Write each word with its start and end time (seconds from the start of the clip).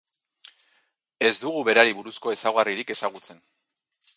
Ez 1.29 1.31
dugu 1.43 1.61
berari 1.67 1.93
buruzko 1.99 2.33
ezaugarririk 2.37 2.91
ezagutzen. 2.95 3.45